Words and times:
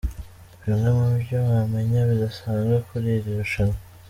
Bimwe 0.65 0.89
mu 0.99 1.07
byo 1.21 1.37
wamenya 1.49 1.99
bidasanzwe 2.09 2.75
kuri 2.87 3.07
iri 3.17 3.31
rushanwa. 3.39 3.77